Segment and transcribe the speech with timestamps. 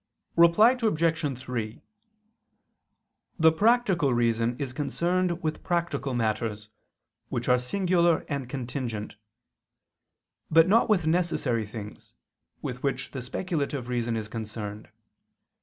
[0.35, 1.39] Reply Obj.
[1.39, 1.81] 3:
[3.37, 6.69] The practical reason is concerned with practical matters,
[7.29, 9.15] which are singular and contingent:
[10.49, 12.13] but not with necessary things,
[12.63, 14.87] with which the speculative reason is concerned.